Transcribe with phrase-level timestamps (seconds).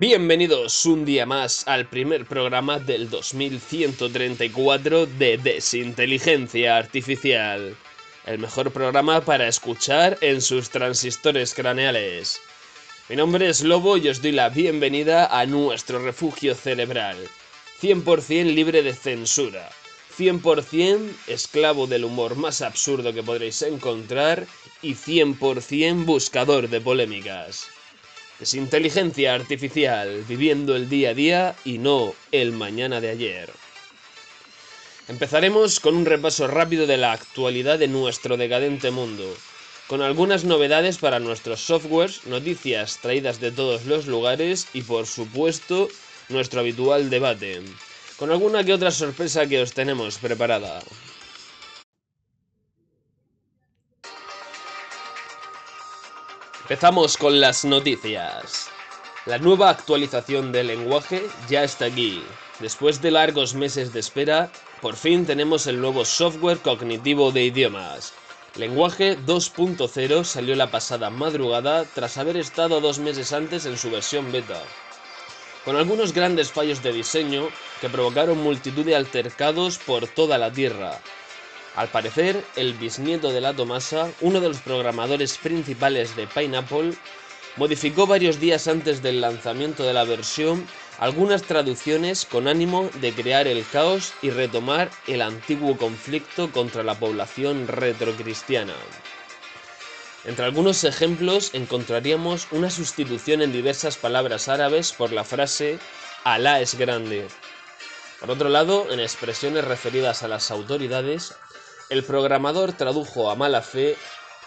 [0.00, 7.76] Bienvenidos un día más al primer programa del 2134 de Desinteligencia Artificial.
[8.24, 12.40] El mejor programa para escuchar en sus transistores craneales.
[13.10, 17.18] Mi nombre es Lobo y os doy la bienvenida a nuestro refugio cerebral.
[17.82, 19.68] 100% libre de censura.
[20.16, 24.46] 100% esclavo del humor más absurdo que podréis encontrar
[24.80, 27.68] y 100% buscador de polémicas.
[28.40, 33.50] Es inteligencia artificial, viviendo el día a día y no el mañana de ayer.
[35.08, 39.36] Empezaremos con un repaso rápido de la actualidad de nuestro decadente mundo,
[39.88, 45.90] con algunas novedades para nuestros softwares, noticias traídas de todos los lugares y por supuesto
[46.30, 47.60] nuestro habitual debate,
[48.16, 50.80] con alguna que otra sorpresa que os tenemos preparada.
[56.70, 58.68] Empezamos con las noticias.
[59.26, 62.22] La nueva actualización del lenguaje ya está aquí.
[62.60, 68.12] Después de largos meses de espera, por fin tenemos el nuevo software cognitivo de idiomas.
[68.54, 74.30] Lenguaje 2.0 salió la pasada madrugada tras haber estado dos meses antes en su versión
[74.30, 74.62] beta.
[75.64, 77.48] Con algunos grandes fallos de diseño
[77.80, 81.00] que provocaron multitud de altercados por toda la Tierra,
[81.80, 86.92] al parecer, el bisnieto de la Tomasa, uno de los programadores principales de Pineapple,
[87.56, 90.66] modificó varios días antes del lanzamiento de la versión
[90.98, 96.98] algunas traducciones con ánimo de crear el caos y retomar el antiguo conflicto contra la
[96.98, 98.74] población retrocristiana.
[100.26, 105.78] Entre algunos ejemplos encontraríamos una sustitución en diversas palabras árabes por la frase
[106.24, 107.26] Alá es grande.
[108.20, 111.34] Por otro lado, en expresiones referidas a las autoridades,
[111.90, 113.96] el programador tradujo a mala fe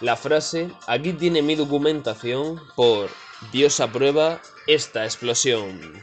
[0.00, 3.10] la frase aquí tiene mi documentación por
[3.52, 6.02] Dios aprueba esta explosión.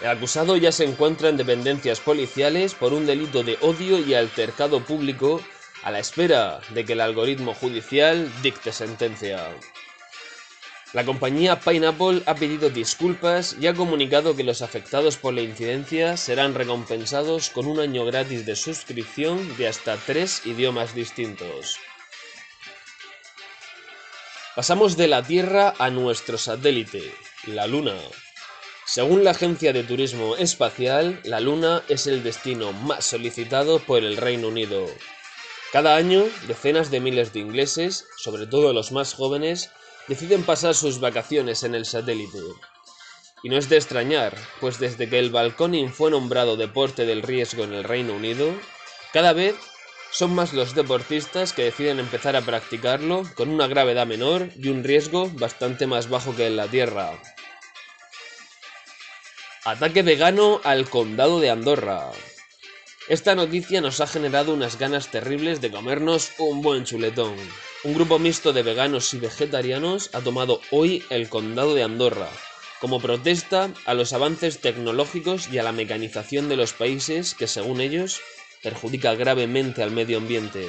[0.00, 4.80] El acusado ya se encuentra en dependencias policiales por un delito de odio y altercado
[4.80, 5.40] público
[5.84, 9.48] a la espera de que el algoritmo judicial dicte sentencia.
[10.92, 16.18] La compañía Pineapple ha pedido disculpas y ha comunicado que los afectados por la incidencia
[16.18, 21.78] serán recompensados con un año gratis de suscripción de hasta tres idiomas distintos.
[24.54, 27.14] Pasamos de la Tierra a nuestro satélite,
[27.46, 27.96] la Luna.
[28.84, 34.18] Según la Agencia de Turismo Espacial, la Luna es el destino más solicitado por el
[34.18, 34.86] Reino Unido.
[35.72, 39.70] Cada año, decenas de miles de ingleses, sobre todo los más jóvenes,
[40.12, 42.38] deciden pasar sus vacaciones en el satélite.
[43.42, 47.64] Y no es de extrañar, pues desde que el balconing fue nombrado deporte del riesgo
[47.64, 48.52] en el Reino Unido,
[49.14, 49.56] cada vez
[50.10, 54.84] son más los deportistas que deciden empezar a practicarlo con una gravedad menor y un
[54.84, 57.18] riesgo bastante más bajo que en la Tierra.
[59.64, 62.10] Ataque vegano al condado de Andorra.
[63.08, 67.34] Esta noticia nos ha generado unas ganas terribles de comernos un buen chuletón.
[67.84, 72.30] Un grupo mixto de veganos y vegetarianos ha tomado hoy el condado de Andorra,
[72.80, 77.80] como protesta a los avances tecnológicos y a la mecanización de los países que, según
[77.80, 78.20] ellos,
[78.62, 80.68] perjudica gravemente al medio ambiente.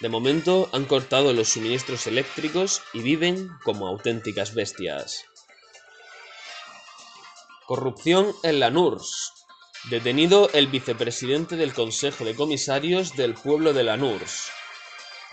[0.00, 5.24] De momento han cortado los suministros eléctricos y viven como auténticas bestias.
[7.66, 9.32] Corrupción en la NURSS.
[9.90, 14.50] Detenido el vicepresidente del Consejo de Comisarios del pueblo de la NURSS.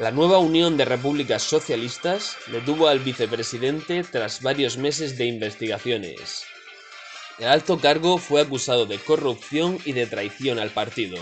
[0.02, 6.44] La nueva Unión de Repúblicas Socialistas detuvo al vicepresidente tras varios meses de investigaciones.
[7.38, 11.20] El alto cargo fue acusado de corrupción y de traición al partido.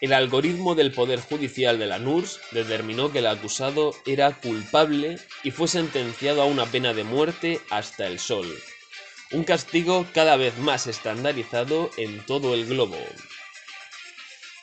[0.00, 5.50] El algoritmo del Poder Judicial de la NURSS determinó que el acusado era culpable y
[5.50, 8.46] fue sentenciado a una pena de muerte hasta el sol.
[9.30, 12.96] Un castigo cada vez más estandarizado en todo el globo.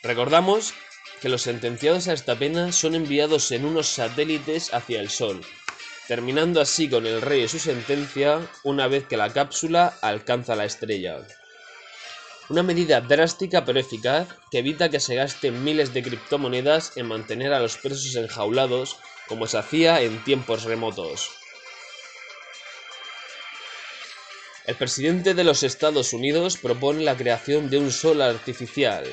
[0.02, 0.74] Recordamos
[1.22, 5.42] que los sentenciados a esta pena son enviados en unos satélites hacia el Sol,
[6.08, 10.66] terminando así con el rey y su sentencia una vez que la cápsula alcanza la
[10.66, 11.20] estrella.
[12.50, 17.54] Una medida drástica pero eficaz que evita que se gasten miles de criptomonedas en mantener
[17.54, 18.98] a los presos enjaulados
[19.28, 21.30] como se hacía en tiempos remotos.
[24.66, 29.04] El presidente de los Estados Unidos propone la creación de un sol artificial,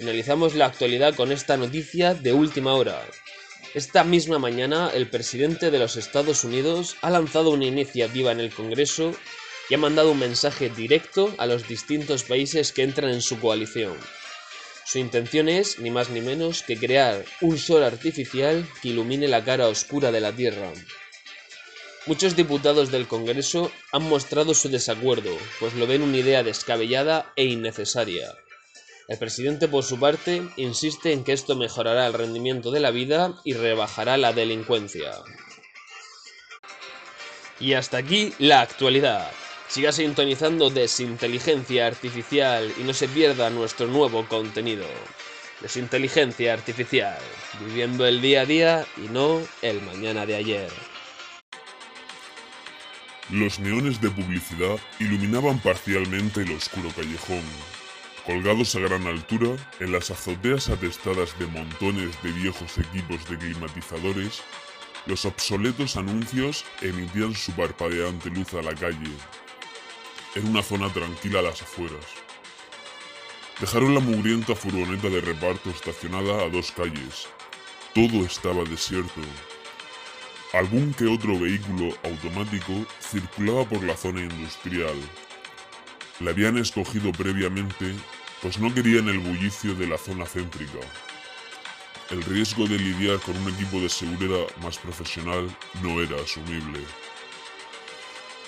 [0.00, 3.06] Finalizamos la actualidad con esta noticia de última hora.
[3.74, 8.50] Esta misma mañana el presidente de los Estados Unidos ha lanzado una iniciativa en el
[8.50, 9.14] Congreso
[9.68, 13.94] y ha mandado un mensaje directo a los distintos países que entran en su coalición.
[14.86, 19.44] Su intención es, ni más ni menos, que crear un sol artificial que ilumine la
[19.44, 20.72] cara oscura de la Tierra.
[22.06, 27.44] Muchos diputados del Congreso han mostrado su desacuerdo, pues lo ven una idea descabellada e
[27.44, 28.34] innecesaria.
[29.10, 33.34] El presidente, por su parte, insiste en que esto mejorará el rendimiento de la vida
[33.42, 35.10] y rebajará la delincuencia.
[37.58, 39.28] Y hasta aquí la actualidad.
[39.66, 44.86] Siga sintonizando Desinteligencia Artificial y no se pierda nuestro nuevo contenido.
[45.60, 47.18] Desinteligencia Artificial,
[47.66, 50.70] viviendo el día a día y no el mañana de ayer.
[53.28, 57.42] Los neones de publicidad iluminaban parcialmente el oscuro callejón.
[58.26, 64.42] Colgados a gran altura, en las azoteas atestadas de montones de viejos equipos de climatizadores,
[65.06, 69.10] los obsoletos anuncios emitían su parpadeante luz a la calle.
[70.34, 72.04] En una zona tranquila a las afueras.
[73.58, 77.26] Dejaron la mugrienta furgoneta de reparto estacionada a dos calles.
[77.94, 79.22] Todo estaba desierto.
[80.52, 84.96] Algún que otro vehículo automático circulaba por la zona industrial.
[86.20, 87.94] La habían escogido previamente,
[88.42, 90.78] pues no querían el bullicio de la zona céntrica.
[92.10, 95.48] El riesgo de lidiar con un equipo de seguridad más profesional
[95.82, 96.80] no era asumible.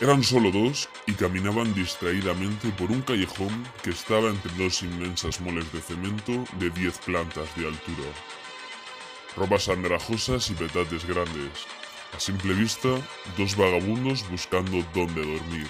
[0.02, 5.72] Eran solo dos y caminaban distraídamente por un callejón que estaba entre dos inmensas moles
[5.72, 8.10] de cemento de 10 plantas de altura.
[9.36, 11.66] Ropas andrajosas y petates grandes,
[12.14, 12.88] a simple vista,
[13.38, 15.68] dos vagabundos buscando dónde dormir.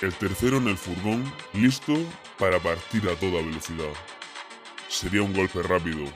[0.00, 1.94] El tercero en el furgón, listo
[2.38, 3.92] para partir a toda velocidad.
[4.88, 6.10] Sería un golpe rápido.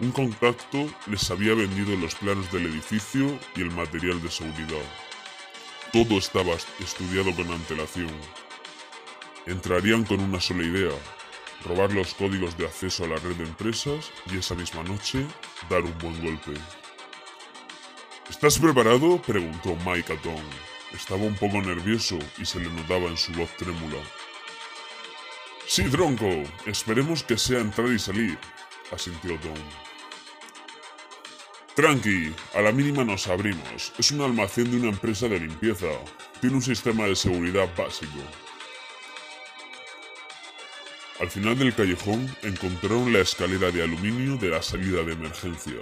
[0.00, 4.82] Un contacto les había vendido los planos del edificio y el material de seguridad.
[5.92, 8.10] Todo estaba estudiado con antelación.
[9.44, 10.92] Entrarían con una sola idea,
[11.66, 15.26] robar los códigos de acceso a la red de empresas y esa misma noche
[15.68, 16.58] dar un buen golpe.
[18.30, 19.20] ¿Estás preparado?
[19.20, 20.40] preguntó Mike a Tom.
[20.94, 23.98] Estaba un poco nervioso y se le notaba en su voz trémula.
[25.66, 26.28] Sí, tronco.
[26.66, 28.38] Esperemos que sea entrar y salir,
[28.92, 29.54] asintió Tom.
[31.74, 33.94] Tranqui, a la mínima nos abrimos.
[33.98, 35.86] Es un almacén de una empresa de limpieza.
[36.40, 38.20] Tiene un sistema de seguridad básico.
[41.20, 45.80] Al final del callejón encontraron la escalera de aluminio de la salida de emergencia.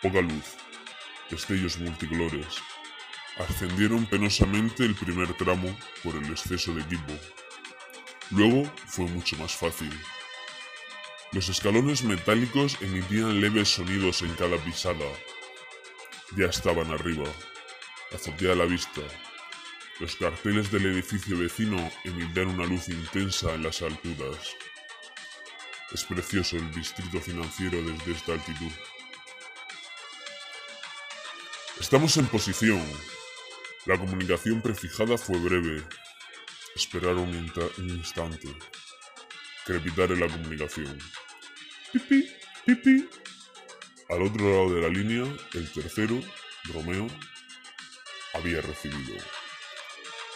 [0.00, 0.56] Poca luz,
[1.30, 2.62] destellos multicolores.
[3.38, 7.12] Ascendieron penosamente el primer tramo por el exceso de equipo.
[8.30, 9.90] Luego fue mucho más fácil.
[11.32, 15.06] Los escalones metálicos emitían leves sonidos en cada pisada.
[16.36, 17.24] Ya estaban arriba,
[18.14, 19.02] azotea la vista.
[19.98, 24.54] Los carteles del edificio vecino emitían una luz intensa en las alturas.
[25.92, 28.72] Es precioso el distrito financiero desde esta altitud.
[31.80, 32.82] Estamos en posición.
[33.86, 35.82] La comunicación prefijada fue breve.
[36.74, 38.48] Esperaron un, instante.
[39.66, 40.98] Crepitar en la comunicación.
[41.92, 42.26] Pipi,
[42.64, 43.06] pipi.
[44.08, 46.18] Al otro lado de la línea, el tercero,
[46.72, 47.06] Romeo,
[48.32, 49.22] había recibido.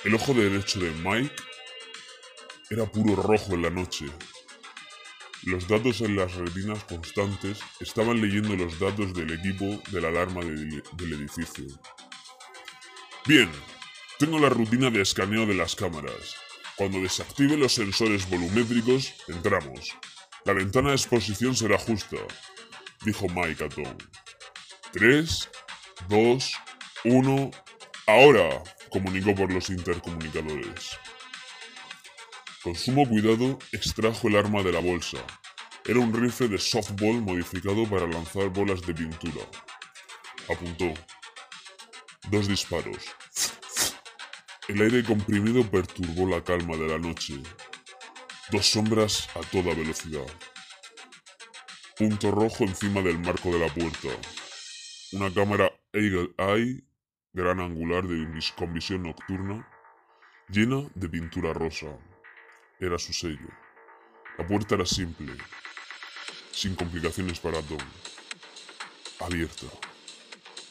[0.05, 1.35] El ojo derecho de Mike
[2.69, 4.05] era puro rojo en la noche.
[5.45, 10.43] Los datos en las retinas constantes estaban leyendo los datos del equipo de la alarma
[10.43, 11.65] del edificio.
[13.29, 13.51] Bien,
[14.19, 16.35] tengo la rutina de escaneo de las cámaras.
[16.77, 19.95] Cuando desactive los sensores volumétricos, entramos.
[20.47, 22.17] La ventana de exposición será justa,
[23.05, 23.99] dijo Mike a Tom.
[24.93, 25.51] Tres,
[26.09, 26.55] dos,
[27.05, 27.51] uno,
[28.07, 30.99] ahora, comunicó por los intercomunicadores.
[32.63, 35.19] Con sumo cuidado extrajo el arma de la bolsa.
[35.85, 39.45] Era un rifle de softball modificado para lanzar bolas de pintura.
[40.49, 40.95] Apuntó.
[42.27, 43.05] Dos disparos.
[44.69, 47.41] El aire comprimido perturbó la calma de la noche.
[48.51, 50.27] Dos sombras a toda velocidad.
[51.97, 54.09] Punto rojo encima del marco de la puerta.
[55.13, 56.85] Una cámara Eagle Eye,
[57.33, 59.67] gran angular de con visión nocturna,
[60.49, 61.99] llena de pintura rosa.
[62.79, 63.49] Era su sello.
[64.37, 65.33] La puerta era simple,
[66.53, 67.79] sin complicaciones para Tom.
[69.21, 69.67] Abierta.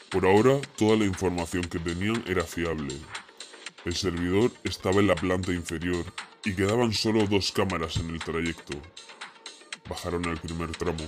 [0.10, 2.96] Por ahora, toda la información que tenían era fiable.
[3.84, 6.06] El servidor estaba en la planta inferior
[6.46, 8.82] y quedaban solo dos cámaras en el trayecto.
[9.90, 11.04] Bajaron al primer tramo.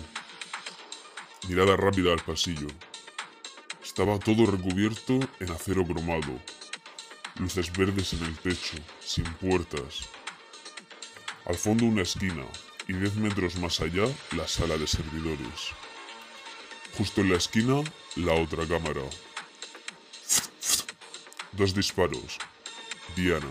[1.47, 2.67] Mirada rápida al pasillo.
[3.81, 6.37] Estaba todo recubierto en acero cromado.
[7.39, 10.09] Luces verdes en el techo, sin puertas.
[11.45, 12.45] Al fondo una esquina
[12.87, 14.03] y 10 metros más allá
[14.35, 15.73] la sala de servidores.
[16.97, 17.83] Justo en la esquina,
[18.15, 19.01] la otra cámara.
[21.51, 22.37] Dos disparos.
[23.15, 23.47] Diana.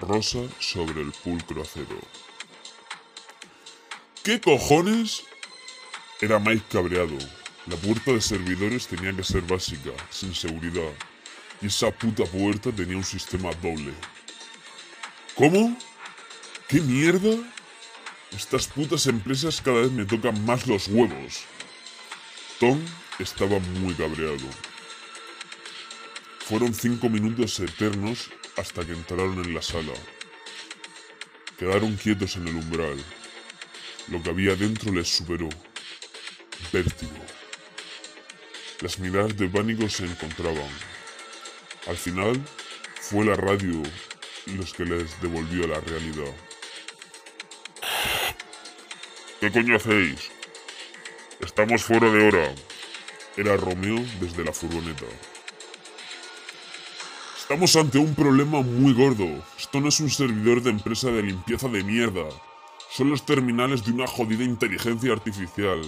[0.00, 1.98] Rosa sobre el pulcro acero.
[4.22, 5.22] ¿Qué cojones?
[6.20, 7.18] Era Mike cabreado.
[7.66, 10.92] La puerta de servidores tenía que ser básica, sin seguridad.
[11.62, 13.92] Y esa puta puerta tenía un sistema doble.
[15.34, 15.76] ¿Cómo?
[16.68, 17.36] ¿Qué mierda?
[18.32, 21.44] Estas putas empresas cada vez me tocan más los huevos.
[22.60, 22.80] Tom
[23.18, 24.48] estaba muy cabreado.
[26.38, 29.92] Fueron cinco minutos eternos hasta que entraron en la sala.
[31.58, 33.02] Quedaron quietos en el umbral.
[34.08, 35.48] Lo que había dentro les superó.
[36.72, 37.12] Vértigo.
[38.80, 40.70] Las miradas de pánico se encontraban.
[41.86, 42.40] Al final,
[43.00, 43.82] fue la radio
[44.46, 46.32] los que les devolvió la realidad.
[49.40, 50.30] ¿Qué coño hacéis?
[51.56, 52.52] Estamos fuera de hora.
[53.36, 55.06] Era Romeo desde la furgoneta.
[57.38, 59.28] Estamos ante un problema muy gordo.
[59.56, 62.24] Esto no es un servidor de empresa de limpieza de mierda.
[62.90, 65.80] Son los terminales de una jodida inteligencia artificial.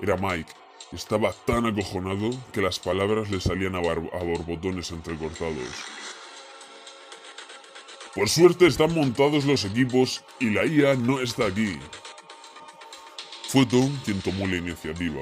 [0.00, 0.50] Era Mike.
[0.92, 5.68] Estaba tan acojonado que las palabras le salían a, a borbotones entrecortados.
[8.14, 11.78] Por suerte están montados los equipos y la IA no está aquí.
[13.48, 15.20] Fue Tom quien tomó la iniciativa.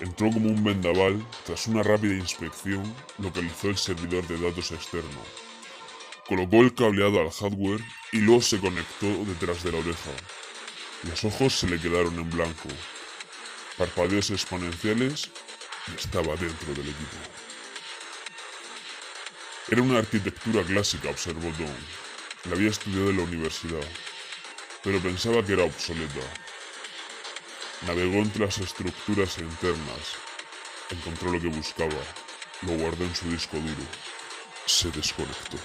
[0.00, 2.82] Entró como un vendaval, tras una rápida inspección,
[3.16, 5.22] localizó el servidor de datos externo.
[6.28, 7.80] Colocó el cableado al hardware
[8.12, 10.10] y luego se conectó detrás de la oreja.
[11.08, 12.68] Los ojos se le quedaron en blanco.
[13.78, 15.30] Parpadeos exponenciales
[15.88, 17.16] y estaba dentro del equipo.
[19.70, 21.76] Era una arquitectura clásica, observó Don.
[22.44, 23.88] La había estudiado en la universidad,
[24.82, 26.41] pero pensaba que era obsoleta.
[27.86, 30.16] Navegó entre las estructuras internas.
[30.90, 31.90] Encontró lo que buscaba.
[32.62, 33.82] Lo guardó en su disco duro.
[34.66, 35.58] Se desconectó.